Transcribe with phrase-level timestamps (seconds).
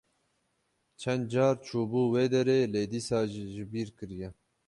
[0.99, 3.19] Çend car çûbû wê derê, lê dîsa
[3.53, 4.29] ji bîr kiriye.